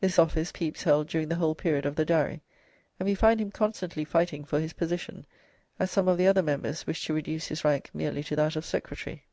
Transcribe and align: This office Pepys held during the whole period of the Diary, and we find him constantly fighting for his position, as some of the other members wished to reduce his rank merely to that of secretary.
This 0.00 0.18
office 0.18 0.50
Pepys 0.50 0.84
held 0.84 1.08
during 1.08 1.28
the 1.28 1.34
whole 1.34 1.54
period 1.54 1.84
of 1.84 1.94
the 1.94 2.06
Diary, 2.06 2.40
and 2.98 3.06
we 3.06 3.14
find 3.14 3.38
him 3.38 3.50
constantly 3.50 4.02
fighting 4.02 4.42
for 4.42 4.58
his 4.60 4.72
position, 4.72 5.26
as 5.78 5.90
some 5.90 6.08
of 6.08 6.16
the 6.16 6.26
other 6.26 6.42
members 6.42 6.86
wished 6.86 7.04
to 7.08 7.12
reduce 7.12 7.48
his 7.48 7.66
rank 7.66 7.90
merely 7.92 8.22
to 8.22 8.36
that 8.36 8.56
of 8.56 8.64
secretary. 8.64 9.26